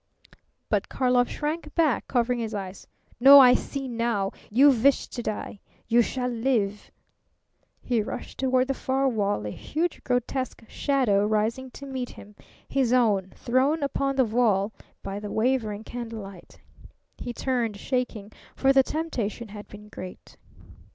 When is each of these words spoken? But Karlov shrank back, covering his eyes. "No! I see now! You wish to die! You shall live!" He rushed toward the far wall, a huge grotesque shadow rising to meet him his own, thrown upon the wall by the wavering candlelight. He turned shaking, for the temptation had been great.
But 0.67 0.89
Karlov 0.89 1.29
shrank 1.29 1.75
back, 1.75 2.07
covering 2.07 2.39
his 2.39 2.55
eyes. 2.55 2.87
"No! 3.19 3.39
I 3.39 3.53
see 3.53 3.87
now! 3.87 4.31
You 4.49 4.71
wish 4.71 5.07
to 5.09 5.21
die! 5.21 5.59
You 5.87 6.01
shall 6.01 6.27
live!" 6.27 6.89
He 7.83 8.01
rushed 8.01 8.39
toward 8.39 8.67
the 8.69 8.73
far 8.73 9.07
wall, 9.07 9.45
a 9.45 9.51
huge 9.51 10.03
grotesque 10.03 10.63
shadow 10.67 11.27
rising 11.27 11.69
to 11.77 11.85
meet 11.85 12.09
him 12.09 12.35
his 12.67 12.91
own, 12.91 13.33
thrown 13.35 13.83
upon 13.83 14.15
the 14.15 14.25
wall 14.25 14.73
by 15.03 15.19
the 15.19 15.31
wavering 15.31 15.83
candlelight. 15.83 16.61
He 17.19 17.31
turned 17.31 17.77
shaking, 17.77 18.31
for 18.55 18.73
the 18.73 18.81
temptation 18.81 19.49
had 19.49 19.67
been 19.67 19.87
great. 19.87 20.35